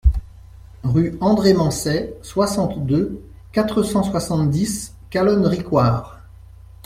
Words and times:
Rue 0.81 1.15
André 1.21 1.53
Mancey, 1.53 2.11
soixante-deux, 2.23 3.21
quatre 3.51 3.83
cent 3.83 4.01
soixante-dix 4.01 4.95
Calonne-Ricouart 5.11 6.21